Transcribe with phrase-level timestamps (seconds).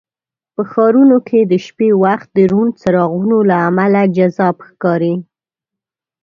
[0.53, 5.15] په ښارونو کې د شپې وخت د روڼ څراغونو له امله جذاب ښکاري.